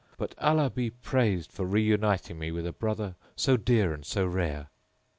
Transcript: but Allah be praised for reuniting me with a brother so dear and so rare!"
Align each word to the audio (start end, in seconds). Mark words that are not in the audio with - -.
but 0.17 0.33
Allah 0.39 0.71
be 0.71 0.89
praised 0.89 1.51
for 1.51 1.63
reuniting 1.63 2.39
me 2.39 2.51
with 2.51 2.65
a 2.65 2.73
brother 2.73 3.15
so 3.35 3.55
dear 3.55 3.93
and 3.93 4.03
so 4.03 4.25
rare!" 4.25 4.71